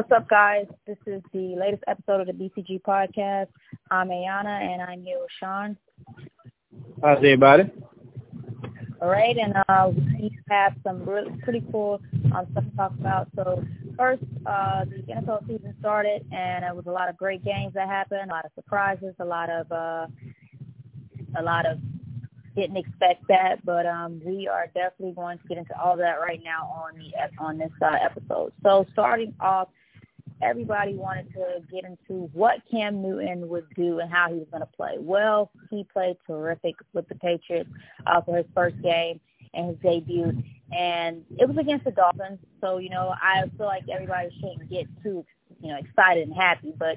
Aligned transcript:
What's 0.00 0.12
up, 0.12 0.30
guys? 0.30 0.64
This 0.86 0.96
is 1.04 1.20
the 1.30 1.56
latest 1.56 1.84
episode 1.86 2.22
of 2.22 2.26
the 2.26 2.32
BCG 2.32 2.80
podcast. 2.80 3.48
I'm 3.90 4.08
Ayana, 4.08 4.46
and 4.46 4.80
I'm 4.80 5.02
here 5.02 5.18
with 5.20 5.28
Sean. 5.38 5.76
How's 7.02 7.18
everybody? 7.18 7.64
All 9.02 9.10
right, 9.10 9.36
and 9.36 9.52
uh, 9.68 9.90
we 9.92 10.34
have 10.48 10.72
some 10.82 11.02
really 11.04 11.38
pretty 11.42 11.62
cool 11.70 12.00
um, 12.34 12.46
stuff 12.50 12.64
to 12.64 12.76
talk 12.78 12.92
about. 12.98 13.28
So 13.36 13.62
first, 13.98 14.22
uh, 14.46 14.86
the 14.86 15.02
NFL 15.12 15.46
season 15.46 15.74
started, 15.80 16.24
and 16.32 16.64
it 16.64 16.74
was 16.74 16.86
a 16.86 16.90
lot 16.90 17.10
of 17.10 17.18
great 17.18 17.44
games 17.44 17.74
that 17.74 17.86
happened, 17.86 18.30
a 18.30 18.32
lot 18.32 18.46
of 18.46 18.52
surprises, 18.54 19.14
a 19.18 19.24
lot 19.26 19.50
of 19.50 19.70
uh, 19.70 20.06
a 21.38 21.42
lot 21.42 21.66
of 21.66 21.78
didn't 22.56 22.78
expect 22.78 23.28
that, 23.28 23.64
but 23.66 23.84
um, 23.84 24.20
we 24.24 24.48
are 24.48 24.66
definitely 24.68 25.12
going 25.12 25.38
to 25.38 25.46
get 25.46 25.58
into 25.58 25.78
all 25.78 25.98
that 25.98 26.20
right 26.20 26.40
now 26.42 26.64
on 26.74 26.98
the 26.98 27.42
on 27.44 27.58
this 27.58 27.70
uh, 27.82 27.98
episode. 28.02 28.52
So 28.62 28.86
starting 28.92 29.34
off, 29.40 29.68
everybody 30.42 30.94
wanted 30.94 31.32
to 31.34 31.62
get 31.70 31.84
into 31.84 32.30
what 32.32 32.60
Cam 32.70 33.02
Newton 33.02 33.48
would 33.48 33.66
do 33.74 33.98
and 33.98 34.10
how 34.10 34.28
he 34.28 34.34
was 34.34 34.46
going 34.50 34.62
to 34.62 34.76
play. 34.76 34.96
Well, 34.98 35.50
he 35.70 35.86
played 35.92 36.16
terrific 36.26 36.76
with 36.92 37.08
the 37.08 37.14
Patriots 37.16 37.70
uh, 38.06 38.20
for 38.22 38.36
his 38.36 38.46
first 38.54 38.80
game 38.82 39.20
and 39.54 39.68
his 39.68 39.76
debut, 39.82 40.42
and 40.76 41.24
it 41.38 41.48
was 41.48 41.56
against 41.58 41.84
the 41.84 41.90
Dolphins. 41.90 42.38
So 42.60 42.78
you 42.78 42.90
know, 42.90 43.14
I 43.20 43.42
feel 43.56 43.66
like 43.66 43.84
everybody 43.92 44.30
shouldn't 44.40 44.70
get 44.70 44.86
too 45.02 45.24
you 45.60 45.72
know 45.72 45.78
excited 45.78 46.28
and 46.28 46.36
happy, 46.36 46.72
but 46.76 46.96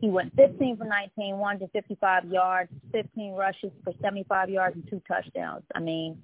he 0.00 0.08
went 0.08 0.34
15 0.36 0.76
for 0.76 0.84
19, 0.84 1.38
155 1.38 2.24
yards, 2.26 2.70
15 2.92 3.32
rushes 3.32 3.72
for 3.82 3.92
75 4.00 4.48
yards 4.48 4.76
and 4.76 4.88
two 4.88 5.02
touchdowns. 5.08 5.64
I 5.74 5.80
mean, 5.80 6.22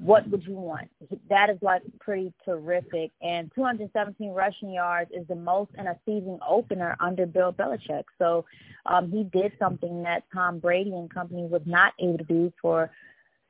what 0.00 0.26
would 0.28 0.42
you 0.44 0.54
want? 0.54 0.88
That 1.28 1.50
is 1.50 1.58
like 1.60 1.82
pretty 2.00 2.32
terrific. 2.44 3.12
And 3.20 3.52
217 3.54 4.30
rushing 4.30 4.72
yards 4.72 5.10
is 5.12 5.26
the 5.28 5.34
most 5.34 5.70
in 5.78 5.86
a 5.86 5.98
season 6.06 6.38
opener 6.46 6.96
under 7.00 7.26
Bill 7.26 7.52
Belichick. 7.52 8.04
So 8.18 8.46
um, 8.86 9.10
he 9.10 9.24
did 9.24 9.52
something 9.58 10.02
that 10.04 10.24
Tom 10.32 10.58
Brady 10.58 10.94
and 10.94 11.12
company 11.12 11.46
was 11.46 11.60
not 11.66 11.92
able 11.98 12.16
to 12.16 12.24
do 12.24 12.52
for 12.62 12.90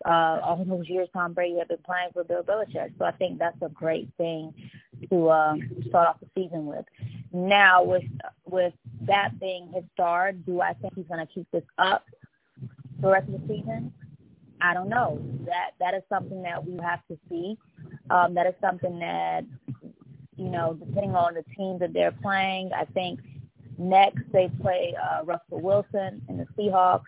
uh, 0.04 0.40
all 0.42 0.64
those 0.66 0.88
years 0.88 1.08
Tom 1.12 1.34
Brady 1.34 1.58
had 1.58 1.68
been 1.68 1.78
playing 1.84 2.08
for 2.12 2.24
Bill 2.24 2.42
Belichick. 2.42 2.94
So 2.98 3.04
I 3.04 3.12
think 3.12 3.38
that's 3.38 3.60
a 3.62 3.68
great 3.68 4.08
thing 4.18 4.52
to 5.10 5.28
uh, 5.28 5.54
start 5.88 6.08
off 6.08 6.16
the 6.20 6.26
season 6.34 6.66
with. 6.66 6.84
Now, 7.32 7.84
with 7.84 8.04
with 8.44 8.72
that 9.02 9.38
being 9.38 9.70
his 9.72 9.84
start, 9.92 10.44
do 10.44 10.60
I 10.60 10.72
think 10.72 10.94
he's 10.96 11.06
going 11.06 11.24
to 11.24 11.32
keep 11.32 11.46
this 11.52 11.62
up 11.78 12.04
the 13.00 13.08
rest 13.08 13.28
of 13.28 13.40
the 13.40 13.46
season? 13.46 13.92
I 14.62 14.74
don't 14.74 14.88
know. 14.88 15.20
That 15.46 15.72
that 15.80 15.94
is 15.94 16.02
something 16.08 16.42
that 16.42 16.64
we 16.64 16.78
have 16.82 17.00
to 17.08 17.18
see. 17.28 17.56
Um, 18.10 18.34
that 18.34 18.46
is 18.46 18.54
something 18.60 18.98
that 18.98 19.44
you 20.36 20.48
know, 20.48 20.74
depending 20.74 21.14
on 21.14 21.34
the 21.34 21.44
team 21.54 21.78
that 21.80 21.92
they're 21.92 22.12
playing. 22.12 22.70
I 22.74 22.84
think 22.86 23.20
next 23.78 24.22
they 24.32 24.50
play 24.60 24.94
uh, 25.00 25.24
Russell 25.24 25.60
Wilson 25.60 26.22
and 26.28 26.40
the 26.40 26.46
Seahawks. 26.58 27.04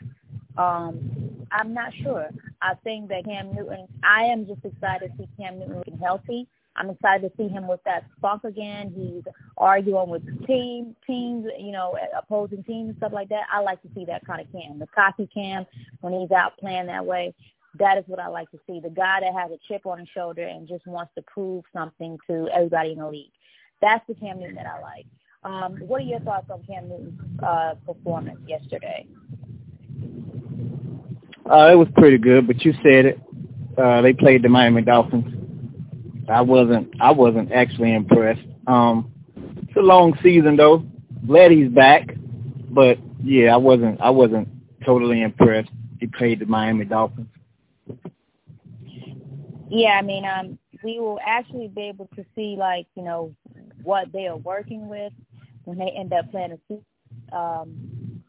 Um, 0.56 1.46
I'm 1.50 1.72
not 1.72 1.92
sure. 2.02 2.28
I 2.60 2.74
think 2.84 3.08
that 3.08 3.24
Cam 3.24 3.54
Newton. 3.54 3.88
I 4.04 4.24
am 4.24 4.46
just 4.46 4.64
excited 4.64 5.12
to 5.12 5.24
see 5.24 5.28
Cam 5.38 5.58
Newton 5.58 5.78
looking 5.78 5.98
healthy. 5.98 6.46
I'm 6.76 6.90
excited 6.90 7.28
to 7.28 7.36
see 7.36 7.48
him 7.48 7.66
with 7.66 7.80
that 7.84 8.06
spunk 8.16 8.44
again. 8.44 8.92
He's 8.96 9.22
arguing 9.56 10.08
with 10.08 10.46
team 10.46 10.96
teams, 11.06 11.46
you 11.58 11.72
know, 11.72 11.96
opposing 12.16 12.64
teams 12.64 12.90
and 12.90 12.96
stuff 12.96 13.12
like 13.12 13.28
that. 13.28 13.42
I 13.52 13.60
like 13.60 13.82
to 13.82 13.88
see 13.94 14.04
that 14.06 14.24
kind 14.26 14.40
of 14.40 14.50
Cam, 14.52 14.78
the 14.78 14.86
cocky 14.86 15.28
Cam 15.32 15.66
when 16.00 16.12
he's 16.12 16.30
out 16.30 16.56
playing 16.58 16.86
that 16.86 17.04
way. 17.04 17.34
That 17.78 17.98
is 17.98 18.04
what 18.06 18.20
I 18.20 18.28
like 18.28 18.50
to 18.50 18.60
see. 18.66 18.80
The 18.80 18.90
guy 18.90 19.20
that 19.20 19.34
has 19.34 19.50
a 19.50 19.58
chip 19.68 19.86
on 19.86 19.98
his 19.98 20.08
shoulder 20.14 20.46
and 20.46 20.68
just 20.68 20.86
wants 20.86 21.12
to 21.16 21.22
prove 21.22 21.64
something 21.72 22.18
to 22.28 22.48
everybody 22.52 22.92
in 22.92 22.98
the 22.98 23.08
league. 23.08 23.32
That's 23.80 24.06
the 24.06 24.14
Cam 24.14 24.40
Newton 24.40 24.56
that 24.56 24.66
I 24.66 24.80
like. 24.80 25.06
Um, 25.44 25.76
what 25.80 26.00
are 26.00 26.04
your 26.04 26.20
thoughts 26.20 26.48
on 26.50 26.62
Cam 26.64 26.88
Newton's 26.88 27.20
uh, 27.42 27.74
performance 27.86 28.38
yesterday? 28.46 29.06
Uh, 31.50 31.72
it 31.72 31.76
was 31.76 31.88
pretty 31.96 32.18
good, 32.18 32.46
but 32.46 32.64
you 32.64 32.72
said 32.82 33.06
it. 33.06 33.20
Uh, 33.76 34.00
they 34.02 34.12
played 34.12 34.42
the 34.42 34.48
Miami 34.48 34.82
Dolphins 34.82 35.41
I 36.32 36.40
wasn't 36.40 36.94
I 37.00 37.10
wasn't 37.12 37.52
actually 37.52 37.94
impressed. 37.94 38.42
Um, 38.66 39.12
it's 39.36 39.76
a 39.76 39.80
long 39.80 40.18
season 40.22 40.56
though. 40.56 40.84
Glad 41.26 41.52
he's 41.52 41.68
back, 41.68 42.14
but 42.70 42.98
yeah, 43.22 43.54
I 43.54 43.56
wasn't 43.56 44.00
I 44.00 44.10
wasn't 44.10 44.48
totally 44.84 45.22
impressed. 45.22 45.70
He 46.00 46.06
played 46.06 46.40
the 46.40 46.46
Miami 46.46 46.84
Dolphins. 46.84 47.28
Yeah, 49.70 49.90
I 49.98 50.02
mean, 50.02 50.24
um, 50.24 50.58
we 50.84 51.00
will 51.00 51.18
actually 51.24 51.68
be 51.68 51.82
able 51.82 52.08
to 52.16 52.24
see 52.34 52.56
like 52.58 52.86
you 52.96 53.02
know 53.02 53.34
what 53.82 54.12
they 54.12 54.26
are 54.26 54.36
working 54.36 54.88
with 54.88 55.12
when 55.64 55.78
they 55.78 55.90
end 55.90 56.12
up 56.12 56.30
playing 56.30 56.58
a 57.32 57.36
um, 57.36 58.22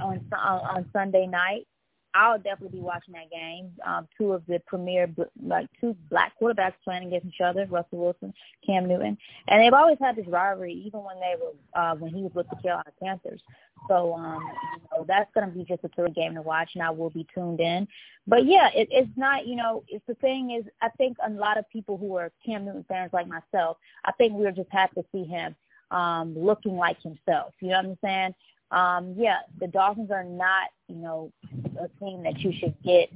on 0.00 0.20
on 0.32 0.86
Sunday 0.92 1.26
night. 1.26 1.66
I'll 2.14 2.38
definitely 2.38 2.78
be 2.78 2.84
watching 2.84 3.14
that 3.14 3.30
game. 3.30 3.70
Um, 3.86 4.06
two 4.16 4.32
of 4.32 4.42
the 4.46 4.60
premier, 4.66 5.08
like 5.42 5.68
two 5.80 5.96
black 6.10 6.32
quarterbacks 6.40 6.74
playing 6.84 7.06
against 7.06 7.26
each 7.26 7.40
other, 7.40 7.66
Russell 7.66 7.98
Wilson, 7.98 8.34
Cam 8.66 8.86
Newton, 8.86 9.16
and 9.48 9.62
they've 9.62 9.72
always 9.72 9.98
had 10.00 10.16
this 10.16 10.26
rivalry, 10.26 10.74
even 10.86 11.00
when 11.02 11.16
they 11.20 11.34
were 11.40 11.80
uh, 11.80 11.94
when 11.94 12.12
he 12.12 12.22
was 12.22 12.32
with 12.34 12.48
the 12.50 12.56
Carolina 12.56 12.90
Panthers. 13.02 13.40
So 13.88 14.14
um, 14.14 14.42
you 14.74 14.98
know, 14.98 15.04
that's 15.08 15.30
going 15.34 15.50
to 15.50 15.56
be 15.56 15.64
just 15.64 15.84
a 15.84 15.88
thrill 15.88 16.12
game 16.12 16.34
to 16.34 16.42
watch, 16.42 16.70
and 16.74 16.82
I 16.82 16.90
will 16.90 17.10
be 17.10 17.26
tuned 17.34 17.60
in. 17.60 17.88
But 18.26 18.46
yeah, 18.46 18.68
it, 18.74 18.88
it's 18.90 19.10
not, 19.16 19.46
you 19.46 19.56
know, 19.56 19.82
it's 19.88 20.04
the 20.06 20.14
thing 20.14 20.52
is, 20.52 20.64
I 20.80 20.90
think 20.90 21.16
a 21.26 21.30
lot 21.30 21.58
of 21.58 21.68
people 21.70 21.96
who 21.96 22.16
are 22.16 22.30
Cam 22.44 22.64
Newton 22.64 22.84
fans 22.88 23.12
like 23.12 23.26
myself, 23.26 23.78
I 24.04 24.12
think 24.12 24.34
we 24.34 24.46
are 24.46 24.52
just 24.52 24.70
happy 24.70 25.00
to 25.00 25.06
see 25.12 25.24
him 25.24 25.56
um, 25.90 26.34
looking 26.38 26.76
like 26.76 27.00
himself. 27.02 27.54
You 27.60 27.70
know 27.70 27.76
what 27.76 27.86
I'm 27.86 27.98
saying? 28.02 28.34
um, 28.72 29.14
yeah, 29.18 29.40
the 29.60 29.66
Dolphins 29.66 30.10
are 30.10 30.24
not, 30.24 30.70
you 30.88 30.96
know, 30.96 31.30
a 31.78 31.88
team 32.04 32.22
that 32.24 32.38
you 32.40 32.52
should 32.58 32.74
get 32.82 33.10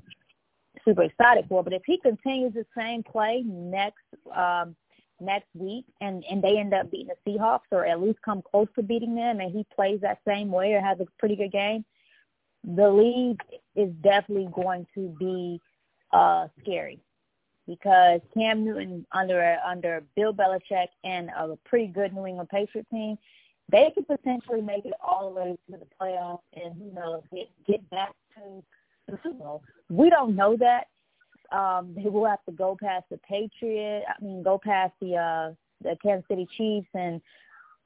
super 0.84 1.03
excited 1.03 1.47
for. 1.49 1.62
But 1.62 1.72
if 1.72 1.83
he 1.84 1.99
continues 1.99 2.55
the 2.55 2.67
same 2.77 3.03
play 3.03 3.43
next 3.47 4.05
um, 4.34 4.77
next 5.21 5.49
week 5.55 5.84
and 6.00 6.25
and 6.31 6.43
they 6.43 6.59
end 6.59 6.75
up 6.75 6.91
beating 6.91 7.09
the 7.09 7.31
Seahawks 7.31 7.72
or 7.72 7.87
at 7.87 8.00
least 8.00 8.19
come 8.25 8.43
close 8.43 8.69
to 8.77 8.83
beating 8.83 9.15
them, 9.15 9.41
and 9.41 9.53
he 9.53 9.67
plays 9.75 10.00
that 10.03 10.19
same 10.27 10.50
way 10.50 10.72
or 10.75 10.81
has 10.81 11.00
a 11.00 11.06
pretty 11.19 11.37
good 11.37 11.53
game, 11.53 11.84
the 12.65 12.91
league 12.91 13.41
is 13.75 13.91
definitely 14.03 14.49
going 14.53 14.87
to 14.94 15.15
be 15.19 15.61
uh, 16.12 16.49
scary 16.61 17.00
because 17.67 18.21
Cam 18.34 18.65
Newton 18.65 19.06
under 19.12 19.59
under 19.67 20.03
Bill 20.15 20.33
Belichick 20.33 20.88
and 21.05 21.31
a 21.31 21.56
pretty 21.65 21.87
good 21.88 22.12
New 22.12 22.27
England 22.27 22.49
Patriot 22.49 22.87
team 22.91 23.19
they 23.71 23.91
could 23.94 24.06
potentially 24.06 24.60
make 24.60 24.84
it 24.84 24.94
all 25.03 25.32
the 25.34 25.41
way 25.41 25.56
to 25.71 25.77
the 25.77 25.87
playoffs 26.00 26.41
and 26.54 26.75
who 26.75 26.93
knows 26.93 27.22
get 27.34 27.49
get 27.66 27.91
back 27.91 28.12
to 28.37 28.62
the 29.09 29.19
Super 29.22 29.38
Bowl. 29.38 29.62
We 29.88 30.10
don't 30.10 30.37
know 30.37 30.56
that. 30.56 30.88
Um, 31.53 31.94
they 31.94 32.09
will 32.09 32.26
have 32.26 32.44
to 32.47 32.53
go 32.53 32.76
past 32.81 33.05
the 33.10 33.19
Patriot. 33.19 34.05
I 34.09 34.25
mean, 34.25 34.43
go 34.43 34.59
past 34.59 34.93
the 35.00 35.16
uh, 35.16 35.55
the 35.82 35.97
Kansas 36.03 36.26
City 36.28 36.49
Chiefs 36.56 36.88
and 36.94 37.21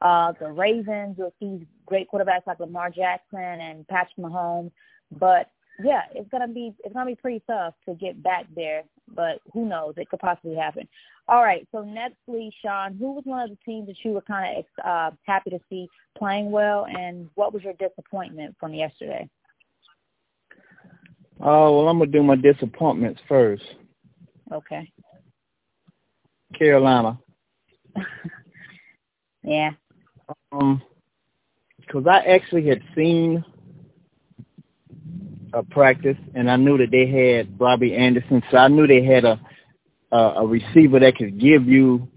uh, 0.01 0.33
the 0.41 0.51
Ravens 0.51 1.17
with 1.19 1.35
these 1.41 1.61
great 1.87 2.11
quarterbacks 2.11 2.47
like 2.47 2.61
Lamar 2.61 2.91
Jackson 2.91 3.39
and 3.39 3.87
Patrick 3.89 4.17
Mahomes. 4.19 4.73
But 5.13 5.51
yeah, 5.83 6.03
it's 6.15 6.29
gonna 6.31 6.49
be 6.49 6.75
it's 6.85 6.95
gonna 6.95 7.11
be 7.11 7.17
pretty 7.17 7.43
tough 7.47 7.75
to 7.87 7.95
get 7.95 8.23
back 8.23 8.47
there. 8.55 8.83
But 9.15 9.41
who 9.53 9.67
knows? 9.67 9.95
It 9.97 10.09
could 10.09 10.21
possibly 10.21 10.57
happen. 10.57 10.89
All 11.29 11.43
right. 11.43 11.67
So 11.73 11.83
next 11.83 12.17
week, 12.27 12.55
Sean, 12.63 12.97
who 12.97 13.13
was 13.13 13.25
one 13.25 13.43
of 13.43 13.51
the 13.51 13.59
teams 13.65 13.87
that 13.89 13.97
you 14.05 14.13
were 14.13 14.21
kind 14.23 14.59
of 14.59 14.85
uh, 14.85 15.11
happy 15.27 15.51
to 15.51 15.61
see 15.69 15.89
playing 16.17 16.51
well, 16.51 16.87
and 16.87 17.29
what 17.35 17.53
was 17.53 17.63
your 17.63 17.75
disappointment 17.75 18.57
from 18.59 18.75
yesterday? 18.75 19.29
Oh 21.41 21.79
well, 21.79 21.89
I'm 21.89 21.99
gonna 21.99 22.11
do 22.11 22.23
my 22.23 22.37
disappointments 22.37 23.21
first. 23.29 23.63
Okay. 24.53 24.91
Carolina. 26.59 27.19
yeah. 29.43 29.71
Um, 30.53 30.83
because 31.81 32.07
I 32.07 32.19
actually 32.19 32.67
had 32.69 32.83
seen 32.95 33.45
a 35.53 35.63
practice, 35.63 36.17
and 36.35 36.51
I 36.51 36.57
knew 36.57 36.79
that 36.79 36.91
they 36.91 37.07
had 37.07 37.61
Robbie 37.61 37.97
Anderson, 37.97 38.43
so 38.51 38.57
I 38.57 38.69
knew 38.69 38.87
they 38.87 39.05
had 39.05 39.25
a 39.25 39.41
uh, 40.13 40.35
a 40.39 40.47
receiver 40.47 40.99
that 40.99 41.17
could 41.17 41.39
give 41.39 41.69
you 41.69 42.09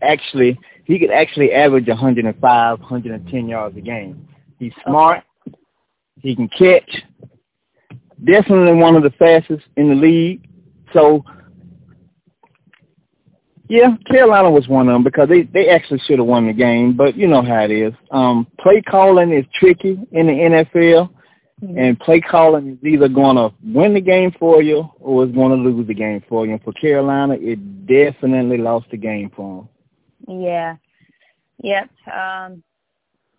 actually 0.00 0.58
he 0.84 0.98
could 0.98 1.10
actually 1.10 1.52
average 1.52 1.88
105, 1.88 2.80
110 2.80 3.48
yards 3.48 3.76
a 3.76 3.80
game. 3.80 4.28
He's 4.58 4.72
smart. 4.84 5.22
Okay. 5.46 5.56
He 6.20 6.36
can 6.36 6.48
catch. 6.48 7.02
Definitely 8.24 8.74
one 8.74 8.96
of 8.96 9.02
the 9.02 9.10
fastest 9.10 9.64
in 9.76 9.88
the 9.88 9.94
league. 9.94 10.48
So, 10.92 11.24
yeah, 13.68 13.96
Carolina 14.08 14.50
was 14.50 14.68
one 14.68 14.88
of 14.88 14.92
them 14.92 15.02
because 15.02 15.28
they 15.28 15.42
they 15.42 15.68
actually 15.68 16.00
should 16.00 16.18
have 16.18 16.28
won 16.28 16.46
the 16.46 16.52
game. 16.52 16.96
But 16.96 17.16
you 17.16 17.26
know 17.26 17.42
how 17.42 17.64
it 17.64 17.70
is. 17.70 17.92
Um, 18.10 18.46
play 18.60 18.82
calling 18.82 19.32
is 19.32 19.44
tricky 19.54 19.98
in 20.12 20.26
the 20.26 20.32
NFL. 20.74 21.10
And 21.62 22.00
play 22.00 22.20
calling 22.20 22.70
is 22.70 22.84
either 22.84 23.08
going 23.08 23.36
to 23.36 23.54
win 23.62 23.94
the 23.94 24.00
game 24.00 24.32
for 24.36 24.60
you 24.62 24.90
or 24.98 25.22
it's 25.22 25.34
going 25.34 25.56
to 25.56 25.70
lose 25.70 25.86
the 25.86 25.94
game 25.94 26.22
for 26.28 26.44
you. 26.44 26.52
And 26.52 26.62
for 26.62 26.72
Carolina, 26.72 27.34
it 27.34 27.86
definitely 27.86 28.58
lost 28.58 28.86
the 28.90 28.96
game 28.96 29.30
for 29.34 29.68
them. 30.26 30.42
Yeah. 30.42 30.76
Yep. 31.62 31.88
Um, 32.12 32.64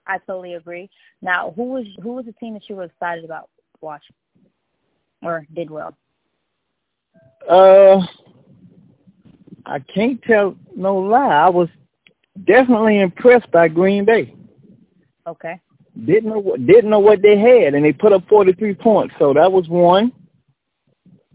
I 0.07 0.17
totally 0.25 0.53
agree. 0.53 0.89
Now, 1.21 1.51
who 1.55 1.63
was 1.65 1.85
who 2.01 2.13
was 2.13 2.25
the 2.25 2.31
team 2.33 2.53
that 2.53 2.69
you 2.69 2.75
were 2.75 2.85
excited 2.85 3.25
about 3.25 3.49
watching 3.81 4.15
or 5.21 5.45
did 5.53 5.69
well? 5.69 5.95
Uh, 7.49 8.05
I 9.65 9.79
can't 9.79 10.21
tell 10.23 10.55
no 10.75 10.95
lie. 10.95 11.45
I 11.45 11.49
was 11.49 11.69
definitely 12.45 12.99
impressed 12.99 13.51
by 13.51 13.67
Green 13.67 14.05
Bay. 14.05 14.33
Okay. 15.27 15.59
Didn't 16.05 16.29
know 16.29 16.39
what 16.39 16.65
didn't 16.65 16.89
know 16.89 16.99
what 16.99 17.21
they 17.21 17.37
had, 17.37 17.75
and 17.75 17.85
they 17.85 17.93
put 17.93 18.13
up 18.13 18.27
forty 18.27 18.51
three 18.53 18.73
points. 18.73 19.13
So 19.19 19.33
that 19.33 19.51
was 19.51 19.67
one. 19.69 20.11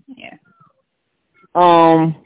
Yeah. 0.09 0.35
Um, 1.55 2.17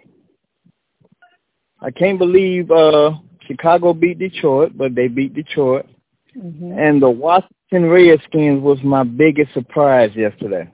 I 1.80 1.90
can't 1.90 2.18
believe 2.18 2.70
uh 2.70 3.12
Chicago 3.46 3.92
beat 3.92 4.18
Detroit, 4.18 4.72
but 4.74 4.94
they 4.94 5.08
beat 5.08 5.34
Detroit. 5.34 5.86
Mm-hmm. 6.36 6.78
And 6.78 7.02
the 7.02 7.10
Washington 7.10 7.90
Redskins 7.90 8.62
was 8.62 8.82
my 8.82 9.02
biggest 9.02 9.52
surprise 9.52 10.10
yesterday. 10.14 10.70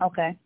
Okay. 0.00 0.36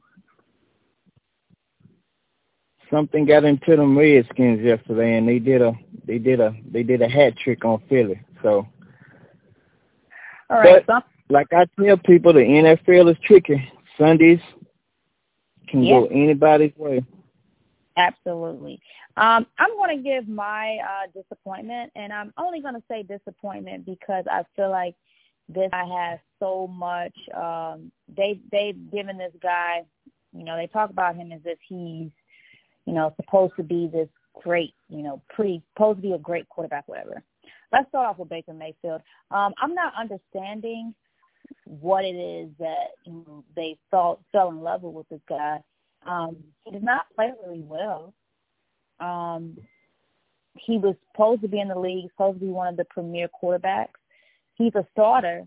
Something 2.90 3.26
got 3.26 3.44
into 3.44 3.76
them 3.76 3.96
Redskins 3.96 4.60
yesterday, 4.60 5.16
and 5.18 5.28
they 5.28 5.38
did 5.38 5.62
a 5.62 5.72
they 6.06 6.18
did 6.18 6.40
a 6.40 6.54
they 6.70 6.82
did 6.82 7.02
a 7.02 7.08
hat 7.08 7.36
trick 7.36 7.64
on 7.64 7.82
Philly. 7.88 8.20
So. 8.46 8.69
All 10.50 10.58
right. 10.58 10.87
But, 10.87 11.04
like 11.28 11.48
I 11.52 11.66
tell 11.82 11.96
people, 11.96 12.32
the 12.32 12.40
NFL 12.40 13.10
is 13.10 13.16
tricky. 13.25 13.69
Sundays 13.98 14.38
can 15.69 15.82
yeah. 15.82 15.98
go 15.98 16.06
anybody's 16.06 16.76
way. 16.76 17.04
Absolutely. 17.96 18.81
Um, 19.16 19.46
I'm 19.58 19.70
going 19.76 19.96
to 19.96 20.02
give 20.02 20.28
my 20.28 20.78
uh, 20.78 21.20
disappointment, 21.20 21.90
and 21.96 22.12
I'm 22.12 22.32
only 22.38 22.60
going 22.60 22.75
to 22.75 22.82
say 22.88 23.02
disappointment 23.02 23.84
because 23.84 24.25
I 24.31 24.44
feel 24.54 24.70
like 24.70 24.94
this 25.49 25.69
guy 25.72 25.84
has 25.84 26.20
so 26.38 26.69
much. 26.69 27.16
Um, 27.34 27.90
they 28.14 28.38
they've 28.52 28.78
given 28.92 29.19
this 29.19 29.32
guy, 29.42 29.84
you 30.32 30.44
know, 30.44 30.56
they 30.56 30.69
talk 30.69 30.90
about 30.90 31.16
him 31.16 31.32
as 31.32 31.40
if 31.44 31.58
he's, 31.66 32.10
you 32.84 32.92
know, 32.92 33.12
supposed 33.16 33.54
to 33.56 33.64
be 33.64 33.88
this 33.88 34.08
great, 34.40 34.75
you 34.88 35.02
know, 35.02 35.20
pretty 35.34 35.64
supposed 35.72 35.99
to 35.99 36.02
be 36.02 36.12
a 36.12 36.19
great 36.19 36.49
quarterback, 36.49 36.87
whatever. 36.87 37.25
Let's 37.72 37.88
start 37.88 38.06
off 38.06 38.18
with 38.18 38.28
Baker 38.28 38.52
Mayfield. 38.52 39.02
Um, 39.30 39.52
I'm 39.58 39.74
not 39.74 39.92
understanding 39.98 40.94
what 41.64 42.04
it 42.04 42.14
is 42.16 42.50
that 42.58 42.92
you 43.04 43.24
know, 43.26 43.44
they 43.54 43.76
thought 43.90 44.20
fell 44.32 44.50
in 44.50 44.60
love 44.60 44.82
with 44.82 45.08
this 45.08 45.20
guy. 45.28 45.60
Um, 46.06 46.36
he 46.64 46.72
did 46.72 46.82
not 46.82 47.06
play 47.14 47.32
really 47.44 47.62
well. 47.62 48.14
Um, 49.00 49.58
he 50.54 50.78
was 50.78 50.94
supposed 51.12 51.42
to 51.42 51.48
be 51.48 51.60
in 51.60 51.68
the 51.68 51.78
league, 51.78 52.10
supposed 52.12 52.40
to 52.40 52.44
be 52.46 52.50
one 52.50 52.68
of 52.68 52.76
the 52.76 52.84
premier 52.84 53.28
quarterbacks. 53.42 53.88
He's 54.54 54.74
a 54.74 54.86
starter. 54.92 55.44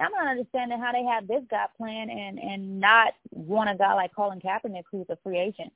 I'm 0.00 0.12
not 0.12 0.28
understanding 0.28 0.78
how 0.78 0.92
they 0.92 1.02
have 1.04 1.26
this 1.26 1.42
guy 1.50 1.66
playing 1.76 2.08
and 2.10 2.38
and 2.38 2.80
not 2.80 3.14
want 3.30 3.70
a 3.70 3.74
guy 3.74 3.94
like 3.94 4.14
Colin 4.14 4.40
Kaepernick 4.40 4.84
who's 4.90 5.06
a 5.10 5.18
free 5.22 5.38
agent. 5.38 5.72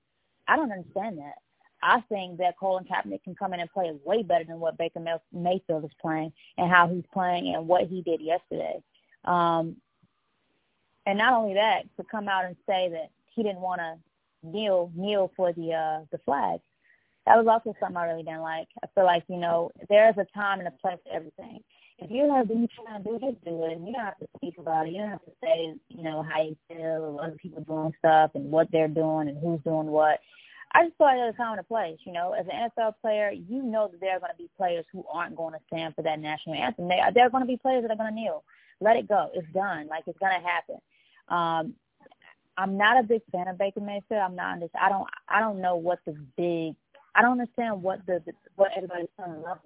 I 0.47 0.57
don't 0.57 0.73
understand 0.73 1.19
that. 1.19 1.39
I 1.83 2.01
think 2.03 2.39
that 2.39 2.59
Colin 2.59 2.85
Kaepernick 2.85 3.25
can 3.25 3.35
come 3.35 3.53
in 3.55 3.61
and 3.61 3.71
play 3.71 3.93
way 4.05 4.23
better 4.23 4.45
than 4.45 4.61
what 4.61 4.79
Baker 4.79 5.01
Mayfield 5.33 5.85
is 5.85 5.91
playing 6.01 6.33
and 6.57 6.71
how 6.71 6.89
he's 6.89 7.05
playing 7.13 7.55
and 7.55 7.67
what 7.67 7.89
he 7.89 8.03
did 8.03 8.21
yesterday. 8.21 8.83
Um, 9.25 9.77
and 11.07 11.19
not 11.19 11.33
only 11.33 11.55
that, 11.55 11.83
to 11.97 12.05
come 12.05 12.29
out 12.29 12.45
and 12.45 12.57
say 12.67 12.89
that 12.91 13.11
he 13.35 13.43
didn't 13.43 13.61
want 13.61 13.81
to 13.81 13.97
kneel 14.45 14.91
kneel 14.97 15.31
for 15.37 15.53
the 15.53 15.73
uh 15.73 16.01
the 16.11 16.19
flag. 16.25 16.61
That 17.27 17.37
was 17.37 17.47
also 17.47 17.77
something 17.79 17.97
I 17.97 18.07
really 18.07 18.25
didn't 18.25 18.41
like. 18.41 18.67
I 18.83 18.89
feel 18.95 19.05
like, 19.05 19.23
you 19.29 19.37
know, 19.37 19.71
there's 19.89 20.17
a 20.19 20.27
time 20.35 20.59
and 20.59 20.67
a 20.67 20.73
place 20.73 20.99
for 21.05 21.15
everything. 21.15 21.61
If 21.99 22.11
you 22.11 22.33
have 22.35 22.49
do 22.49 22.55
what 22.55 23.05
to 23.05 23.05
do, 23.05 23.19
just 23.21 23.45
do 23.45 23.65
it. 23.65 23.79
You 23.79 23.93
don't 23.93 24.05
have 24.05 24.19
to 24.19 24.27
speak 24.37 24.59
about 24.59 24.89
it. 24.89 24.93
You 24.93 25.03
don't 25.03 25.11
have 25.11 25.25
to 25.25 25.33
say, 25.43 25.75
you 25.89 26.03
know, 26.03 26.25
how 26.29 26.43
you 26.43 26.57
feel 26.69 27.17
or 27.17 27.25
other 27.25 27.37
people 27.37 27.63
doing 27.63 27.95
stuff 28.01 28.33
and 28.35 28.51
what 28.51 28.73
they're 28.73 28.89
doing 28.89 29.29
and 29.29 29.39
who's 29.39 29.61
doing 29.63 29.87
what. 29.87 30.19
I 30.75 30.85
just 30.85 30.97
feel 30.97 31.07
like 31.07 31.17
there's 31.17 31.35
a 31.39 31.61
a 31.61 31.63
place. 31.63 31.99
You 32.05 32.13
know, 32.13 32.33
as 32.33 32.47
an 32.51 32.71
NFL 32.77 32.95
player, 33.01 33.31
you 33.31 33.63
know 33.63 33.89
that 33.89 34.01
there 34.01 34.17
are 34.17 34.21
going 34.21 34.33
to 34.33 34.39
be 34.39 34.49
players 34.57 34.85
who 34.93 35.05
aren't 35.13 35.37
going 35.37 35.53
to 35.53 35.61
stand 35.67 35.95
for 35.95 36.03
that 36.03 36.19
national 36.19 36.57
anthem. 36.57 36.89
They, 36.89 37.01
there 37.15 37.27
are 37.27 37.31
going 37.31 37.43
to 37.43 37.47
be 37.47 37.57
players 37.57 37.83
that 37.83 37.91
are 37.91 37.97
going 37.97 38.09
to 38.09 38.15
kneel. 38.15 38.45
Let 38.81 38.97
it 38.97 39.09
go. 39.09 39.31
It's 39.35 39.47
done. 39.53 39.87
Like 39.89 40.05
it's 40.07 40.19
going 40.19 40.33
to 40.41 40.47
happen. 40.47 40.77
Um, 41.29 41.75
I'm 42.57 42.77
not 42.77 42.99
a 42.99 43.03
big 43.03 43.23
fan 43.31 43.49
of 43.49 43.59
Baker 43.59 43.81
Mayfield. 43.81 44.21
I'm 44.21 44.37
not. 44.37 44.59
I 44.81 44.89
don't. 44.89 45.09
I 45.29 45.41
don't 45.41 45.61
know 45.61 45.77
what 45.77 46.01
the 46.07 46.13
big. 46.37 46.75
I 47.15 47.23
don't 47.23 47.33
understand 47.33 47.83
what 47.83 48.05
the, 48.07 48.23
the 48.25 48.33
what 48.57 48.71
everybody's 48.75 49.09
trying 49.17 49.35
to 49.35 49.41
love 49.41 49.59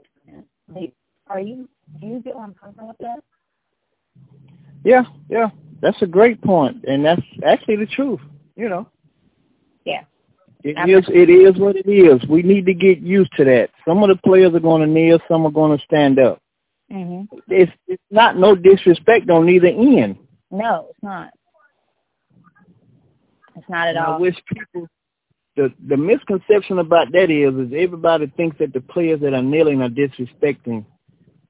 with. 0.68 0.90
Are 1.28 1.40
you? 1.40 1.68
Do 2.00 2.06
you 2.06 2.20
get 2.20 2.34
what 2.34 2.44
I'm 2.44 2.54
coming 2.54 2.86
with 2.86 2.98
that? 2.98 3.22
Yeah, 4.84 5.04
yeah, 5.28 5.50
that's 5.80 6.00
a 6.02 6.06
great 6.06 6.40
point, 6.42 6.84
and 6.86 7.04
that's 7.04 7.22
actually 7.44 7.76
the 7.76 7.86
truth. 7.86 8.20
You 8.54 8.68
know. 8.68 8.88
Yeah. 9.84 10.02
It 10.66 10.90
is. 10.90 11.04
It 11.08 11.30
is 11.30 11.56
what 11.60 11.76
it 11.76 11.88
is. 11.88 12.26
We 12.28 12.42
need 12.42 12.66
to 12.66 12.74
get 12.74 12.98
used 12.98 13.30
to 13.36 13.44
that. 13.44 13.70
Some 13.86 14.02
of 14.02 14.08
the 14.08 14.16
players 14.16 14.52
are 14.52 14.60
going 14.60 14.82
to 14.82 14.88
kneel. 14.88 15.20
Some 15.28 15.46
are 15.46 15.52
going 15.52 15.78
to 15.78 15.84
stand 15.84 16.18
up. 16.18 16.42
Mm-hmm. 16.92 17.36
It's 17.48 17.72
it's 17.86 18.02
not 18.10 18.36
no 18.36 18.56
disrespect 18.56 19.30
on 19.30 19.48
either 19.48 19.68
end. 19.68 20.18
No, 20.50 20.88
it's 20.90 21.02
not. 21.02 21.30
It's 23.56 23.68
not 23.68 23.88
at 23.88 23.96
and 23.96 24.04
all. 24.04 24.14
I 24.14 24.18
wish 24.18 24.34
people 24.52 24.88
the 25.56 25.72
the 25.88 25.96
misconception 25.96 26.80
about 26.80 27.12
that 27.12 27.30
is 27.30 27.54
is 27.54 27.72
everybody 27.76 28.26
thinks 28.36 28.58
that 28.58 28.72
the 28.72 28.80
players 28.80 29.20
that 29.20 29.34
are 29.34 29.42
kneeling 29.42 29.82
are 29.82 29.88
disrespecting 29.88 30.84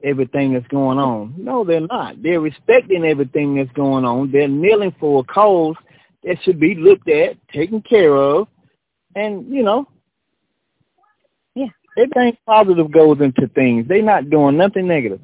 everything 0.05 0.53
that's 0.53 0.69
going 0.69 0.99
on. 0.99 1.35
No, 1.39 1.65
they're 1.65 1.81
not. 1.81 2.23
They're 2.23 2.41
respecting 2.41 3.05
everything 3.05 3.57
that's 3.57 3.73
going 3.73 4.05
on. 4.05 4.31
They're 4.31 4.47
kneeling 4.47 4.95
for 5.01 5.21
a 5.21 5.25
cause 5.25 5.75
that 6.23 6.37
should 6.43 6.61
be 6.61 6.75
looked 6.75 7.09
at, 7.09 7.37
taken 7.49 7.81
care 7.83 8.15
of, 8.15 8.49
and 9.17 9.53
you 9.53 9.65
know, 9.65 9.89
yeah, 11.57 11.67
everything 11.99 12.37
positive 12.47 12.93
goes 12.93 13.21
into 13.21 13.49
things. 13.49 13.89
They're 13.89 14.03
not 14.03 14.31
doing 14.31 14.57
nothing 14.57 14.87
negative. 14.87 15.21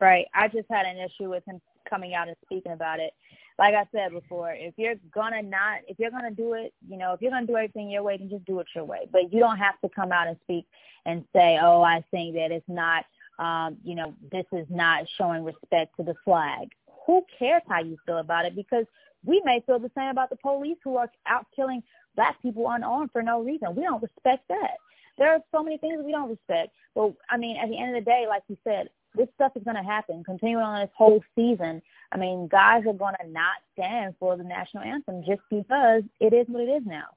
Right. 0.00 0.26
I 0.34 0.48
just 0.48 0.66
had 0.70 0.86
an 0.86 0.96
issue 0.96 1.28
with 1.28 1.44
him 1.44 1.60
coming 1.88 2.14
out 2.14 2.28
and 2.28 2.36
speaking 2.44 2.72
about 2.72 3.00
it 3.00 3.12
like 3.58 3.74
I 3.74 3.86
said 3.92 4.12
before, 4.12 4.52
if 4.52 4.74
you're 4.76 4.96
gonna 5.12 5.42
not, 5.42 5.80
if 5.88 5.98
you're 5.98 6.10
gonna 6.10 6.30
do 6.30 6.52
it, 6.54 6.74
you 6.86 6.98
know, 6.98 7.12
if 7.12 7.22
you're 7.22 7.30
gonna 7.30 7.46
do 7.46 7.56
everything 7.56 7.90
your 7.90 8.02
way, 8.02 8.16
then 8.18 8.28
just 8.28 8.44
do 8.44 8.60
it 8.60 8.66
your 8.74 8.84
way. 8.84 9.08
But 9.10 9.32
you 9.32 9.40
don't 9.40 9.56
have 9.56 9.80
to 9.80 9.88
come 9.88 10.12
out 10.12 10.26
and 10.26 10.36
speak 10.42 10.66
and 11.06 11.24
say, 11.34 11.58
oh, 11.62 11.82
I 11.82 12.04
think 12.10 12.34
that 12.34 12.50
it's 12.50 12.68
not, 12.68 13.04
um, 13.38 13.76
you 13.82 13.94
know, 13.94 14.14
this 14.30 14.44
is 14.52 14.66
not 14.68 15.04
showing 15.16 15.44
respect 15.44 15.96
to 15.96 16.02
the 16.02 16.14
flag. 16.24 16.68
Who 17.06 17.24
cares 17.38 17.62
how 17.68 17.80
you 17.80 17.96
feel 18.04 18.18
about 18.18 18.44
it? 18.44 18.54
Because 18.54 18.84
we 19.24 19.40
may 19.44 19.62
feel 19.66 19.78
the 19.78 19.90
same 19.96 20.08
about 20.08 20.30
the 20.30 20.36
police 20.36 20.78
who 20.84 20.96
are 20.96 21.10
out 21.26 21.46
killing 21.54 21.82
black 22.16 22.40
people 22.42 22.68
unarmed 22.68 23.10
for 23.12 23.22
no 23.22 23.42
reason. 23.42 23.74
We 23.74 23.82
don't 23.82 24.02
respect 24.02 24.48
that. 24.48 24.78
There 25.18 25.32
are 25.32 25.40
so 25.52 25.62
many 25.62 25.78
things 25.78 26.02
we 26.04 26.12
don't 26.12 26.30
respect. 26.30 26.72
But 26.94 27.12
I 27.30 27.36
mean, 27.36 27.56
at 27.56 27.68
the 27.68 27.78
end 27.78 27.96
of 27.96 28.04
the 28.04 28.10
day, 28.10 28.26
like 28.28 28.42
you 28.48 28.56
said, 28.64 28.88
this 29.14 29.28
stuff 29.34 29.52
is 29.56 29.64
going 29.64 29.76
to 29.76 29.82
happen. 29.82 30.24
Continuing 30.24 30.62
on 30.62 30.80
this 30.80 30.90
whole 30.96 31.22
season, 31.34 31.80
I 32.12 32.18
mean, 32.18 32.48
guys 32.48 32.84
are 32.86 32.92
going 32.92 33.14
to 33.20 33.28
not 33.28 33.56
stand 33.72 34.14
for 34.18 34.36
the 34.36 34.44
national 34.44 34.82
anthem 34.82 35.22
just 35.26 35.40
because 35.50 36.02
it 36.20 36.32
is 36.32 36.46
what 36.48 36.62
it 36.62 36.70
is 36.70 36.82
now. 36.84 37.08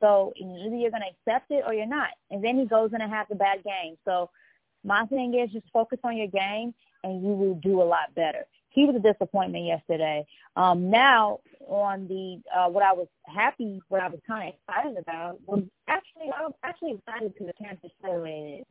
So 0.00 0.32
either 0.36 0.76
you're 0.76 0.90
going 0.90 1.02
to 1.02 1.32
accept 1.32 1.50
it 1.50 1.64
or 1.66 1.72
you're 1.72 1.86
not. 1.86 2.10
And 2.30 2.44
then 2.44 2.58
he 2.58 2.66
goes 2.66 2.90
in 2.92 3.00
and 3.00 3.10
has 3.10 3.26
a 3.30 3.34
bad 3.34 3.64
game. 3.64 3.96
So 4.04 4.28
my 4.84 5.06
thing 5.06 5.34
is 5.34 5.50
just 5.50 5.66
focus 5.72 5.98
on 6.04 6.16
your 6.16 6.28
game 6.28 6.74
and 7.02 7.22
you 7.22 7.28
will 7.28 7.54
do 7.54 7.80
a 7.80 7.84
lot 7.84 8.14
better 8.14 8.44
he 8.76 8.84
was 8.84 8.94
a 8.94 9.00
disappointment 9.00 9.64
yesterday. 9.64 10.26
Um, 10.54 10.90
now 10.90 11.40
on 11.66 12.06
the 12.08 12.40
uh, 12.56 12.68
what 12.68 12.84
I 12.84 12.92
was 12.92 13.08
happy, 13.26 13.80
what 13.88 14.02
I 14.02 14.08
was 14.08 14.20
kind 14.28 14.48
of 14.50 14.54
excited 14.54 14.98
about 14.98 15.40
was 15.46 15.64
actually 15.88 16.30
I 16.36 16.42
was 16.42 16.52
actually 16.62 16.92
excited 16.92 17.36
to 17.38 17.46
the 17.46 17.54
Panthers 17.54 17.90
play 18.02 18.64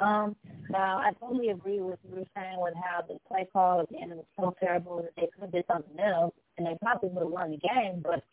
Um, 0.00 0.36
now 0.68 0.98
I 0.98 1.12
totally 1.20 1.50
agree 1.50 1.80
with 1.80 1.98
what 2.02 2.10
you 2.10 2.16
were 2.20 2.26
saying 2.36 2.60
with 2.60 2.74
how 2.74 3.02
the 3.02 3.18
play 3.28 3.48
call 3.52 3.80
at 3.80 3.88
the 3.88 4.00
end 4.00 4.10
was 4.12 4.26
so 4.38 4.54
terrible 4.60 4.96
that 5.02 5.12
they 5.16 5.28
could 5.32 5.42
have 5.42 5.52
did 5.52 5.64
something 5.72 5.98
else 6.00 6.34
and 6.58 6.66
they 6.66 6.76
probably 6.82 7.10
would 7.10 7.22
have 7.22 7.32
won 7.32 7.52
the 7.52 7.58
game. 7.58 8.02
But 8.02 8.24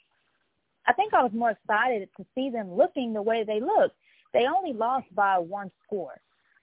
I 0.87 0.93
think 0.93 1.13
I 1.13 1.23
was 1.23 1.33
more 1.33 1.51
excited 1.51 2.09
to 2.17 2.25
see 2.35 2.49
them 2.49 2.73
looking 2.75 3.13
the 3.13 3.21
way 3.21 3.43
they 3.43 3.59
looked. 3.61 3.95
They 4.33 4.47
only 4.47 4.73
lost 4.73 5.05
by 5.15 5.37
one 5.37 5.71
score 5.85 6.19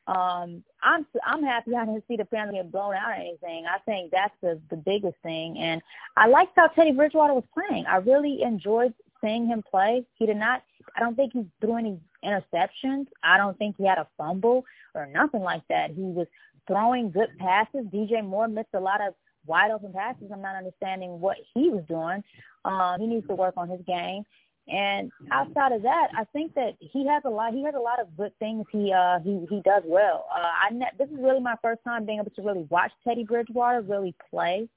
um, 0.07 0.63
I'm 0.83 1.05
I'm 1.27 1.43
happy 1.43 1.75
I 1.75 1.85
didn't 1.85 2.05
see 2.07 2.17
the 2.17 2.27
family 2.27 2.55
get 2.55 2.71
blown 2.71 2.95
out 2.95 3.11
or 3.11 3.15
anything. 3.15 3.65
I 3.67 3.79
think 3.81 4.13
that's 4.13 4.35
the 4.41 4.61
the 4.71 4.77
biggest 4.77 5.17
thing, 5.23 5.59
and 5.59 5.83
I 6.17 6.29
liked 6.29 6.53
how 6.57 6.69
Teddy 6.69 6.93
Bridgewater 6.93 7.35
was 7.35 7.45
playing. 7.53 7.87
I 7.87 7.97
really 7.97 8.43
enjoyed 8.43 8.95
seeing 9.21 9.47
him 9.47 9.63
play. 9.69 10.05
He 10.15 10.27
did 10.27 10.37
not. 10.37 10.63
I 10.97 11.01
don't 11.01 11.17
think 11.17 11.33
he 11.33 11.45
threw 11.61 11.77
any 11.77 11.99
interceptions. 12.25 13.07
I 13.23 13.37
don't 13.37 13.59
think 13.59 13.77
he 13.77 13.87
had 13.87 13.99
a 13.99 14.07
fumble 14.17 14.65
or 14.95 15.07
nothing 15.07 15.41
like 15.43 15.63
that. 15.69 15.91
He 15.91 16.03
was 16.03 16.27
throwing 16.67 17.11
good 17.11 17.31
passes. 17.39 17.87
DJ 17.93 18.25
Moore 18.25 18.49
missed 18.49 18.75
a 18.75 18.81
lot 18.81 19.01
of 19.01 19.15
wide 19.47 19.71
open 19.71 19.93
passes. 19.93 20.31
I'm 20.33 20.43
not 20.43 20.57
understanding 20.57 21.21
what 21.21 21.37
he 21.55 21.71
was 21.71 21.85
doing. 21.89 22.23
Um, 22.65 23.01
he 23.01 23.07
needs 23.07 23.27
to 23.29 23.35
work 23.35 23.55
on 23.57 23.69
his 23.69 23.81
game. 23.87 24.25
And 24.69 25.13
outside 25.31 25.73
of 25.73 25.83
that, 25.83 26.09
I 26.17 26.25
think 26.33 26.55
that 26.55 26.77
he 26.81 27.07
has 27.07 27.23
a 27.25 27.31
lot. 27.31 27.55
He 27.55 27.63
has 27.65 27.75
a 27.77 27.81
lot 27.81 28.01
of 28.01 28.17
good 28.17 28.37
things. 28.41 28.65
He 28.73 28.93
uh 28.93 29.21
he 29.21 29.47
he 29.49 29.61
does 29.61 29.85
well. 29.87 30.27
Uh, 30.35 30.41
I 30.41 30.71
ne- 30.73 30.91
this 30.99 31.09
is 31.09 31.19
really 31.21 31.41
my 31.41 31.55
first 31.63 31.85
time 31.85 32.05
being 32.05 32.19
able 32.19 32.33
to 32.33 32.43
really 32.43 32.67
watch 32.69 32.91
Teddy 33.07 33.23
Bridgewater 33.23 33.81
really 33.83 34.15
play 34.29 34.69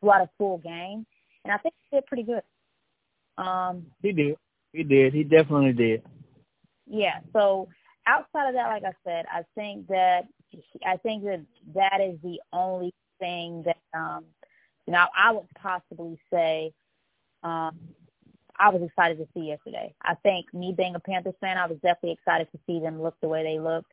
throughout 0.00 0.22
a 0.22 0.30
full 0.36 0.58
game, 0.58 1.06
and 1.44 1.52
I 1.52 1.58
think 1.58 1.74
he 1.80 1.96
did 1.96 2.06
pretty 2.06 2.24
good. 2.24 2.42
Um, 3.38 3.86
he 4.02 4.10
did. 4.12 4.36
He 4.72 4.82
did. 4.82 5.14
He 5.14 5.22
definitely 5.22 5.74
did. 5.74 6.02
Yeah. 6.86 7.20
So 7.32 7.68
outside 8.06 8.48
of 8.48 8.54
that, 8.54 8.66
like 8.66 8.84
I 8.84 8.94
said, 9.04 9.26
I 9.32 9.44
think 9.54 9.86
that 9.88 10.26
I 10.84 10.96
think 10.96 11.22
that 11.24 11.44
that 11.74 12.00
is 12.00 12.18
the 12.22 12.40
only 12.52 12.92
thing 13.20 13.62
that 13.64 13.78
um 13.96 14.24
you 14.86 14.92
know 14.92 15.06
I 15.16 15.30
would 15.30 15.46
possibly 15.54 16.18
say 16.32 16.72
um 17.44 17.78
I 18.60 18.68
was 18.68 18.82
excited 18.82 19.16
to 19.18 19.26
see 19.32 19.48
yesterday. 19.48 19.94
I 20.02 20.14
think 20.16 20.52
me 20.52 20.74
being 20.76 20.94
a 20.94 21.00
Panthers 21.00 21.34
fan, 21.40 21.56
I 21.56 21.66
was 21.66 21.78
definitely 21.78 22.12
excited 22.12 22.48
to 22.52 22.58
see 22.66 22.78
them 22.78 23.00
look 23.00 23.14
the 23.20 23.28
way 23.28 23.42
they 23.42 23.58
looked. 23.58 23.90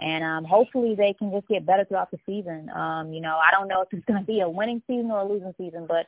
And 0.00 0.24
um, 0.24 0.44
hopefully 0.44 0.94
they 0.96 1.12
can 1.12 1.30
just 1.30 1.46
get 1.48 1.64
better 1.64 1.84
throughout 1.84 2.10
the 2.10 2.18
season. 2.26 2.68
Um, 2.70 3.12
you 3.12 3.20
know, 3.20 3.36
I 3.36 3.50
don't 3.52 3.68
know 3.68 3.82
if 3.82 3.88
it's 3.92 4.04
going 4.06 4.20
to 4.20 4.26
be 4.26 4.40
a 4.40 4.48
winning 4.48 4.82
season 4.86 5.10
or 5.10 5.20
a 5.20 5.28
losing 5.28 5.54
season, 5.56 5.86
but 5.86 6.06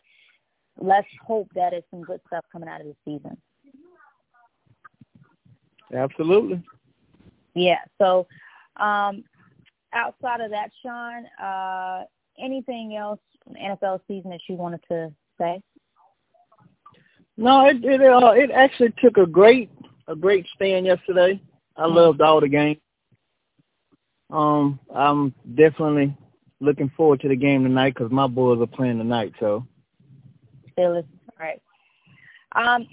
let's 0.76 1.06
hope 1.24 1.48
that 1.54 1.72
it's 1.72 1.86
some 1.90 2.02
good 2.02 2.20
stuff 2.26 2.44
coming 2.52 2.68
out 2.68 2.80
of 2.80 2.88
the 2.88 2.96
season. 3.04 3.36
Absolutely. 5.94 6.62
Yeah. 7.54 7.80
So 7.98 8.26
um, 8.76 9.24
outside 9.92 10.40
of 10.40 10.50
that, 10.50 10.70
Sean, 10.82 11.26
uh, 11.40 12.04
anything 12.38 12.96
else 12.96 13.20
NFL 13.60 14.00
season 14.08 14.30
that 14.30 14.40
you 14.48 14.56
wanted 14.56 14.80
to 14.88 15.12
say? 15.38 15.62
No, 17.40 17.66
it 17.66 17.82
it 17.82 18.02
uh, 18.02 18.32
it 18.32 18.50
actually 18.50 18.92
took 19.02 19.16
a 19.16 19.24
great 19.24 19.70
a 20.06 20.14
great 20.14 20.46
stand 20.54 20.84
yesterday. 20.84 21.40
I 21.74 21.84
mm-hmm. 21.84 21.96
loved 21.96 22.20
all 22.20 22.38
the 22.38 22.48
games. 22.48 22.76
Um, 24.28 24.78
I'm 24.94 25.34
definitely 25.54 26.14
looking 26.60 26.92
forward 26.94 27.20
to 27.20 27.28
the 27.28 27.36
game 27.36 27.62
tonight 27.62 27.94
because 27.94 28.12
my 28.12 28.26
boys 28.26 28.60
are 28.60 28.66
playing 28.66 28.98
tonight. 28.98 29.32
So. 29.40 29.66
Steelers, 30.76 31.06
all 31.06 31.38
right. 31.38 31.62
Um, 32.54 32.86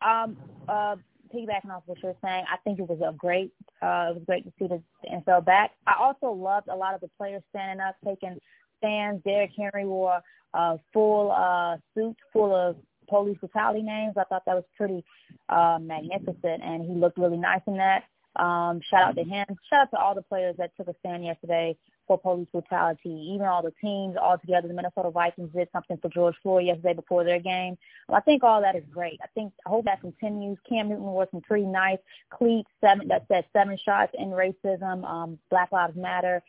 um, 0.00 0.36
uh, 0.66 0.96
piggybacking 1.32 1.70
off 1.70 1.82
what 1.84 2.02
you're 2.02 2.16
saying, 2.24 2.44
I 2.50 2.56
think 2.64 2.78
it 2.78 2.88
was 2.88 3.02
a 3.06 3.12
great. 3.12 3.52
Uh, 3.82 4.08
it 4.08 4.14
was 4.14 4.22
great 4.26 4.44
to 4.44 4.52
see 4.58 4.66
the 4.66 4.82
NFL 5.10 5.44
back. 5.44 5.72
I 5.86 5.96
also 6.00 6.30
loved 6.30 6.68
a 6.68 6.74
lot 6.74 6.94
of 6.94 7.02
the 7.02 7.10
players 7.18 7.42
standing 7.50 7.84
up, 7.84 7.96
taking 8.02 8.38
stands. 8.78 9.22
Derrick 9.24 9.50
Henry 9.54 9.84
wore 9.84 10.22
a 10.54 10.78
full 10.90 11.32
uh, 11.32 11.76
suit 11.94 12.16
full 12.32 12.56
of 12.56 12.76
police 13.08 13.38
brutality 13.38 13.82
names. 13.82 14.14
I 14.16 14.24
thought 14.24 14.44
that 14.46 14.54
was 14.54 14.64
pretty 14.76 15.04
uh, 15.48 15.78
magnificent, 15.80 16.62
and 16.62 16.84
he 16.84 16.94
looked 16.94 17.18
really 17.18 17.38
nice 17.38 17.62
in 17.66 17.76
that. 17.76 18.04
Um, 18.36 18.80
shout 18.90 19.02
out 19.02 19.16
to 19.16 19.24
him. 19.24 19.46
Shout 19.70 19.82
out 19.82 19.90
to 19.92 19.96
all 19.96 20.14
the 20.14 20.22
players 20.22 20.56
that 20.58 20.76
took 20.76 20.88
a 20.88 20.94
stand 21.00 21.24
yesterday 21.24 21.76
for 22.06 22.18
police 22.18 22.48
brutality. 22.52 23.30
Even 23.32 23.46
all 23.46 23.62
the 23.62 23.72
teams 23.80 24.16
all 24.20 24.38
together. 24.38 24.68
The 24.68 24.74
Minnesota 24.74 25.10
Vikings 25.10 25.52
did 25.54 25.68
something 25.72 25.98
for 25.98 26.08
George 26.08 26.34
Floyd 26.42 26.66
yesterday 26.66 26.94
before 26.94 27.24
their 27.24 27.38
game. 27.38 27.78
Well, 28.08 28.18
I 28.18 28.20
think 28.20 28.42
all 28.42 28.60
that 28.60 28.76
is 28.76 28.84
great. 28.90 29.20
I 29.22 29.28
think 29.34 29.52
I 29.66 29.70
hope 29.70 29.84
that 29.84 30.00
continues. 30.00 30.58
Cam 30.68 30.88
Newton 30.88 31.04
wore 31.04 31.28
some 31.30 31.42
pretty 31.42 31.66
nice 31.66 31.98
cleats 32.30 32.70
seven 32.80 33.08
that 33.08 33.26
said 33.28 33.44
seven 33.52 33.78
shots 33.82 34.12
in 34.18 34.30
racism. 34.30 35.04
Um, 35.04 35.38
Black 35.50 35.70
Lives 35.72 35.96
Matter. 35.96 36.42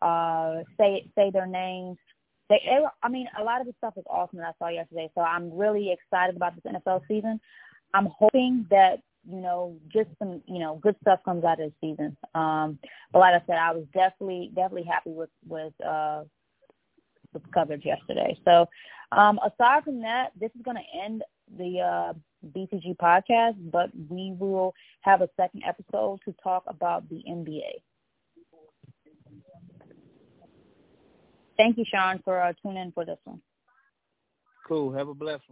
Uh, 0.00 0.62
say 0.78 1.08
say 1.16 1.30
their 1.30 1.46
names 1.46 1.96
they, 2.52 2.62
they 2.64 2.84
I 3.02 3.08
mean, 3.08 3.28
a 3.38 3.42
lot 3.42 3.60
of 3.60 3.66
the 3.66 3.74
stuff 3.78 3.94
was 3.96 4.04
awesome 4.08 4.38
that 4.38 4.54
I 4.54 4.64
saw 4.64 4.68
yesterday. 4.68 5.10
So 5.14 5.22
I'm 5.22 5.56
really 5.56 5.90
excited 5.92 6.36
about 6.36 6.54
this 6.54 6.72
NFL 6.72 7.02
season. 7.08 7.40
I'm 7.94 8.06
hoping 8.06 8.66
that 8.70 9.00
you 9.28 9.40
know 9.40 9.76
just 9.92 10.08
some 10.18 10.42
you 10.46 10.58
know 10.58 10.78
good 10.82 10.96
stuff 11.00 11.20
comes 11.24 11.44
out 11.44 11.60
of 11.60 11.70
this 11.70 11.72
season. 11.80 12.16
Um, 12.34 12.78
but 13.12 13.20
like 13.20 13.34
I 13.34 13.46
said, 13.46 13.56
I 13.56 13.72
was 13.72 13.84
definitely 13.94 14.50
definitely 14.54 14.88
happy 14.88 15.10
with 15.10 15.30
with 15.46 15.72
uh, 15.80 16.24
with 17.32 17.42
coverage 17.52 17.84
yesterday. 17.84 18.38
So 18.44 18.68
um, 19.12 19.38
aside 19.44 19.84
from 19.84 20.02
that, 20.02 20.32
this 20.38 20.50
is 20.54 20.62
going 20.62 20.76
to 20.76 21.04
end 21.04 21.22
the 21.56 21.80
uh, 21.80 22.12
BCG 22.54 22.96
podcast, 22.96 23.56
but 23.70 23.90
we 24.08 24.34
will 24.38 24.74
have 25.02 25.20
a 25.20 25.28
second 25.36 25.62
episode 25.66 26.20
to 26.24 26.34
talk 26.42 26.64
about 26.66 27.08
the 27.08 27.22
NBA. 27.28 27.82
Thank 31.56 31.78
you, 31.78 31.84
Sean, 31.92 32.20
for 32.24 32.40
uh, 32.40 32.52
tuning 32.62 32.82
in 32.82 32.92
for 32.92 33.04
this 33.04 33.18
one. 33.24 33.40
Cool. 34.66 34.92
Have 34.92 35.08
a 35.08 35.14
blessed 35.14 35.42
one. 35.48 35.50